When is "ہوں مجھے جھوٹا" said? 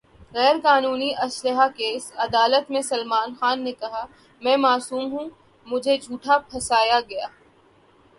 5.11-6.37